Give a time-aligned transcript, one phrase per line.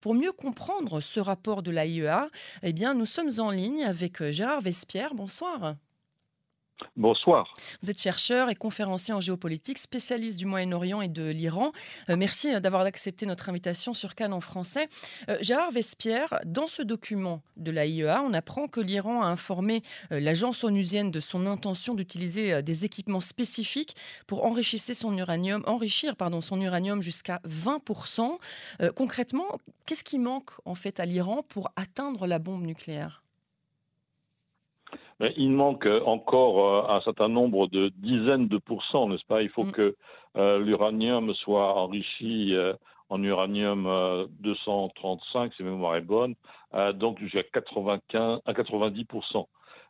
[0.00, 2.28] Pour mieux comprendre ce rapport de l'AIEA,
[2.62, 5.14] eh bien, nous sommes en ligne avec euh, Gérard Vespierre.
[5.14, 5.74] Bonsoir.
[6.96, 7.52] Bonsoir.
[7.82, 11.72] Vous êtes chercheur et conférencier en géopolitique, spécialiste du Moyen-Orient et de l'Iran.
[12.08, 14.88] Euh, merci euh, d'avoir accepté notre invitation sur Cannes en français.
[15.28, 20.64] Euh, Gérard Vespierre, dans ce document de l'AIEA, on apprend que l'Iran a informé l'agence
[20.64, 26.60] onusienne de son intention d'utiliser des équipements spécifiques pour enrichir son uranium, enrichir pardon, son
[26.60, 28.38] uranium jusqu'à 20%.
[28.94, 29.46] concrètement,
[29.86, 33.22] qu'est-ce qui manque en fait à l'Iran pour atteindre la bombe nucléaire?
[35.36, 39.42] Il manque encore euh, un certain nombre de dizaines de pourcents, n'est-ce pas?
[39.42, 39.72] Il faut mm.
[39.72, 39.96] que
[40.36, 42.74] euh, l'uranium soit enrichi euh,
[43.08, 43.84] en uranium
[44.40, 46.34] 235, si ma mémoire est bonne,
[46.96, 49.06] donc jusqu'à 95 à 90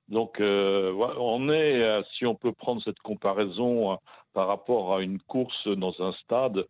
[0.08, 3.98] Donc on est, si on peut prendre cette comparaison
[4.34, 6.64] par rapport à une course dans un stade,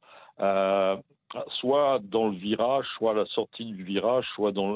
[1.60, 4.74] soit dans le virage, soit à la sortie du virage, soit dans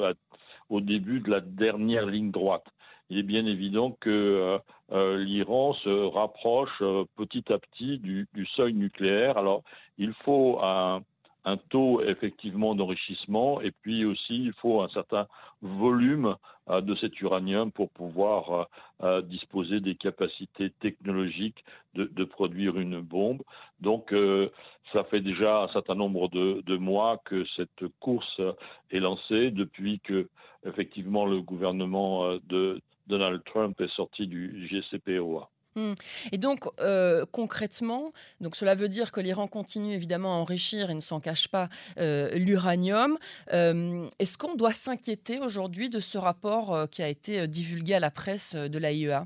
[0.69, 2.67] au début de la dernière ligne droite
[3.13, 4.57] il est bien évident que euh,
[4.91, 9.37] euh, l'Iran se rapproche euh, petit à petit du, seuil nucléaire.
[9.37, 9.61] Alors,
[9.99, 11.03] il faut un,
[11.69, 15.27] taux effectivement d'enrichissement et puis aussi il faut un certain
[15.61, 16.37] volume
[16.69, 18.69] de cet uranium pour pouvoir
[19.23, 23.41] disposer des capacités technologiques de, produire une bombe.
[23.81, 24.15] Donc
[24.93, 28.39] ça fait déjà un certain nombre de, mois que cette course
[28.91, 30.29] est lancée depuis que
[30.65, 35.49] effectivement le gouvernement de Donald Trump est sorti du GCPOA.
[35.75, 35.93] Hmm.
[36.31, 40.93] Et donc, euh, concrètement, donc cela veut dire que l'Iran continue évidemment à enrichir et
[40.93, 43.17] ne s'en cache pas euh, l'uranium.
[43.53, 48.11] Euh, est-ce qu'on doit s'inquiéter aujourd'hui de ce rapport qui a été divulgué à la
[48.11, 49.25] presse de l'AIEA?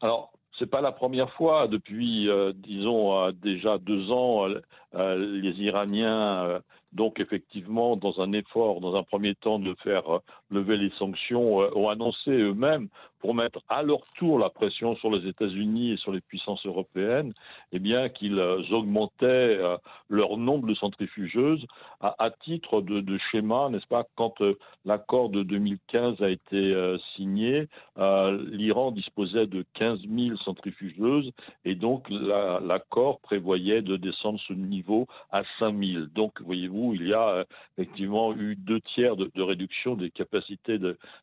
[0.00, 1.66] Alors, c'est pas la première fois.
[1.66, 6.60] Depuis, disons, déjà deux ans, les Iraniens
[6.96, 11.88] donc effectivement, dans un effort, dans un premier temps, de faire lever les sanctions, ont
[11.88, 12.88] annoncé eux-mêmes
[13.26, 17.32] pour mettre à leur tour la pression sur les États-Unis et sur les puissances européennes,
[17.72, 18.38] eh bien qu'ils
[18.70, 19.76] augmentaient euh,
[20.08, 21.66] leur nombre de centrifugeuses
[22.00, 27.66] à, titre de, schéma, n'est-ce pas Quand euh, l'accord de 2015 a été euh, signé,
[27.96, 31.32] l'Iran disposait de 15 000 centrifugeuses
[31.64, 36.04] et donc l'accord prévoyait de descendre ce niveau à 5 000.
[36.14, 37.44] Donc, voyez-vous, il y a
[37.76, 40.78] effectivement eu deux tiers de, réduction des capacités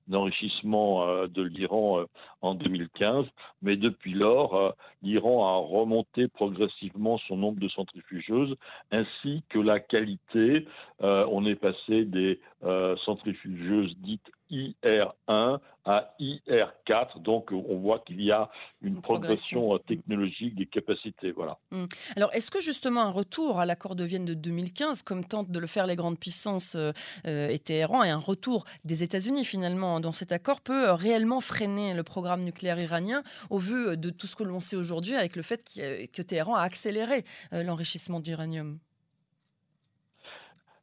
[0.07, 2.07] d'enrichissement de l'Iran euh,
[2.41, 3.25] en 2015,
[3.61, 4.71] mais depuis lors, euh,
[5.01, 8.55] l'Iran a remonté progressivement son nombre de centrifugeuses
[8.91, 10.67] ainsi que la qualité.
[11.01, 12.39] Euh, on est passé des
[13.05, 17.21] centrifugeuses dites IR1 à IR4.
[17.21, 18.49] Donc, on voit qu'il y a
[18.81, 21.31] une, progression, technologique des capacités.
[21.31, 21.57] Voilà.
[21.71, 21.85] Mmh.
[22.15, 25.59] Alors, est-ce que justement un retour à l'accord de Vienne de 2015, comme tentent de
[25.59, 26.93] le faire les grandes puissances euh,
[27.25, 32.03] et Téhéran, et un retour des États-Unis finalement dans cet accord peut réellement freiner le
[32.03, 35.63] programme nucléaire iranien au vu de tout ce que l'on sait aujourd'hui avec le fait
[35.75, 38.79] que Téhéran a accéléré euh, l'enrichissement d'uranium?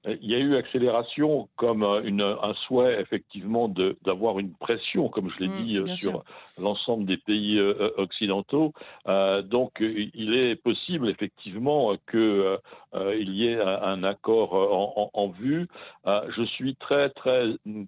[0.06, 3.68] Il y a eu accélération comme euh, une, un souhait effectivement
[4.02, 6.24] d'avoir une pression, comme je l'ai mmh, dit, euh, sur
[6.58, 8.72] l'ensemble des pays euh, occidentaux.
[9.06, 12.58] donc il est possible effectivement que
[12.94, 15.68] il y ait un, accord en, en, vue.
[16.06, 17.44] je suis très très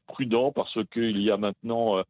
[0.06, 2.02] prudent parce qu'il y a maintenant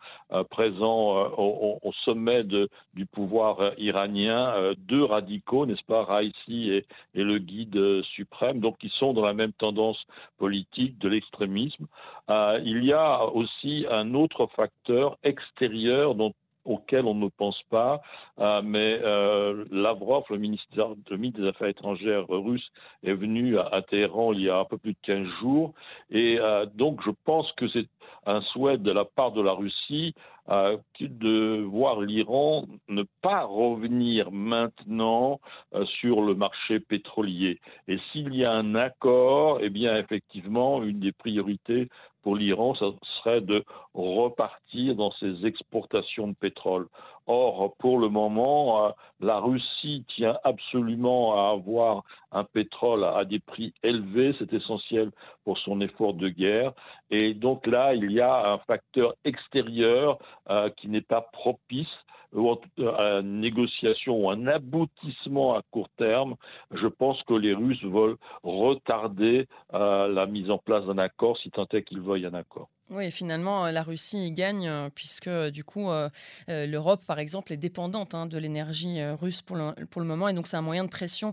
[0.51, 6.85] présent au, au, sommet de, du pouvoir iranien deux radicaux, n'est-ce pas, Raisi et,
[7.15, 9.92] et le guide suprême, donc qui sont dans la même tendance
[10.39, 11.87] politique de l'extrémisme.
[12.31, 16.33] Euh, il y a aussi un autre facteur extérieur dont
[16.65, 18.03] auquel on ne pense pas,
[18.39, 20.67] euh, mais euh, Lavrov, le ministre,
[21.11, 22.71] des Affaires étrangères russe,
[23.03, 25.75] est venu à, Téhéran il y a un peu plus de 15 jours,
[26.11, 26.39] et
[26.75, 27.87] donc je pense que c'est
[28.27, 30.15] un souhait de la part de la Russie
[30.49, 35.41] euh, de voir l'Iran ne pas revenir maintenant
[35.73, 37.61] euh, sur le marché pétrolier.
[37.87, 41.89] Et s'il y a un accord, eh bien effectivement, une des priorités
[42.23, 42.85] pour l'Iran, ce
[43.19, 43.65] serait de
[43.95, 46.89] repartir dans ses exportations de pétrole.
[47.27, 48.91] Or, pour le moment, euh,
[49.21, 52.03] la Russie tient absolument à avoir
[52.33, 55.11] un pétrole à des prix élevés, c'est essentiel
[55.45, 56.73] pour son effort de guerre.
[57.11, 60.19] Et donc là, il y a un facteur extérieur
[60.51, 61.89] euh, qui n'est pas propice
[62.35, 66.37] à une négociation ou un aboutissement à court terme,
[66.71, 71.51] je pense que les Russes veulent retarder euh, la mise en place d'un accord, si
[71.51, 72.69] tant est qu'ils veuillent un accord.
[72.95, 75.89] Oui, finalement, la Russie y gagne puisque du coup,
[76.47, 80.59] l'Europe, par exemple, est dépendante hein, de l'énergie russe pour le, moment et donc c'est
[80.59, 81.33] un moyen de pression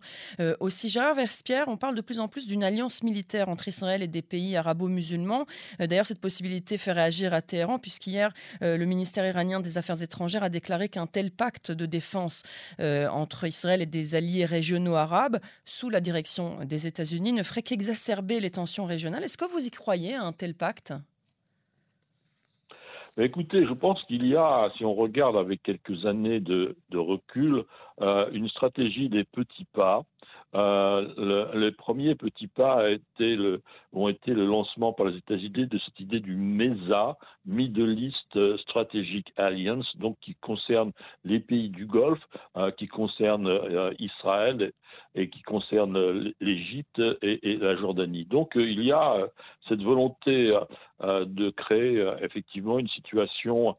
[0.62, 0.88] aussi.
[0.88, 4.22] Gérard Verspierre, on parle de plus en plus d'une alliance militaire entre Israël et des
[4.22, 5.48] pays arabo-musulmans.
[5.80, 10.50] D'ailleurs, cette possibilité fait réagir à Téhéran puisqu'hier, le ministère iranien des Affaires étrangères a
[10.50, 12.42] déclaré qu'un tel pacte de défense
[12.80, 18.40] entre Israël et des alliés régionaux arabes, sous la direction des États-Unis, ne ferait qu'exacerber
[18.40, 19.26] les tensions régionales.
[19.26, 20.94] Est-ce que vous y croyez un tel pacte?
[23.22, 27.66] Écoutez, je pense qu'il y a, si on regarde avec quelques années de, recul,
[28.02, 30.04] euh, une stratégie des petits pas.
[30.56, 32.84] Euh, les premiers petits pas
[33.20, 33.62] le,
[33.94, 39.32] ont été le lancement par les États-Unis de cette idée du MESA, Middle East Strategic
[39.38, 40.92] Alliance, donc qui concerne
[41.24, 42.26] les pays du Golfe,
[42.58, 43.48] euh, qui concerne
[44.00, 44.72] Israël
[45.14, 48.26] et qui concerne l'Égypte et, la Jordanie.
[48.26, 49.28] Donc il y a
[49.68, 50.58] cette volonté
[51.02, 53.76] de créer effectivement une situation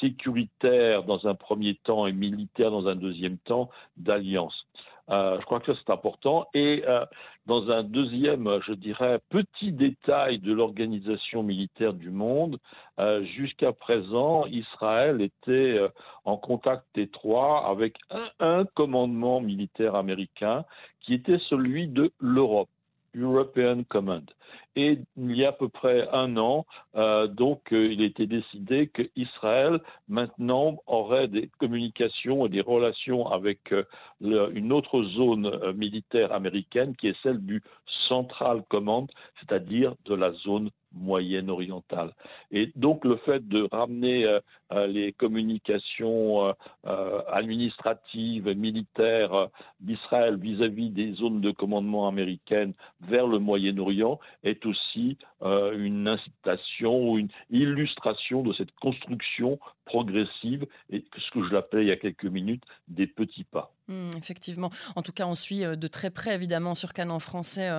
[0.00, 4.66] sécuritaire dans un premier temps et militaire dans un deuxième temps d'alliance.
[5.10, 6.46] Euh, je crois que c'est important.
[6.54, 7.04] Et euh,
[7.46, 12.58] dans un deuxième, je dirais, petit détail de l'organisation militaire du monde,
[12.98, 15.80] euh, jusqu'à présent, Israël était
[16.24, 17.96] en contact étroit avec
[18.38, 20.64] un commandement militaire américain
[21.00, 22.68] qui était celui de l'Europe.
[23.14, 24.30] European Command.
[24.76, 26.64] Et il y a à peu près un an,
[26.94, 33.72] euh, donc euh, il était décidé qu'Israël maintenant aurait des communications et des relations avec
[33.72, 33.84] euh,
[34.20, 37.62] une autre zone militaire américaine qui est celle du
[38.08, 39.10] Central Command,
[39.40, 42.12] c'est-à-dire de la zone moyenne-orientale.
[42.50, 44.40] Et donc le fait de ramener euh,
[44.72, 46.54] euh, les communications
[46.86, 49.48] euh, administratives et militaires
[49.80, 57.18] d'Israël vis-à-vis des zones de commandement américaines vers le Moyen-Orient est aussi une incitation ou
[57.18, 62.26] une illustration de cette construction progressive et ce que je l'appelais il y a quelques
[62.26, 63.72] minutes des petits pas.
[63.90, 64.70] Mmh, effectivement.
[64.94, 67.70] En tout cas, on suit de très près, évidemment, sur Canon français,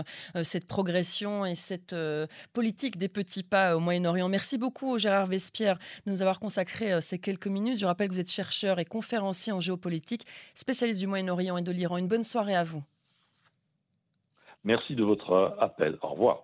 [0.43, 1.95] cette progression et cette
[2.51, 4.27] politique des petits pas au Moyen-Orient.
[4.27, 7.79] Merci beaucoup, Gérard Vespierre, de nous avoir consacré ces quelques minutes.
[7.79, 11.71] Je rappelle que vous êtes chercheur et conférencier en géopolitique, spécialiste du Moyen-Orient et de
[11.71, 11.95] l'Iran.
[11.97, 12.83] Une bonne soirée à vous.
[14.65, 15.97] Merci de votre appel.
[16.01, 16.43] Au revoir.